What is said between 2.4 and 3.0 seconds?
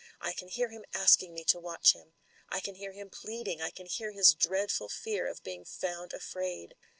I can hear